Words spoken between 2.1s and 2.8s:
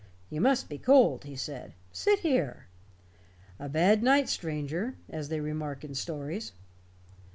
here.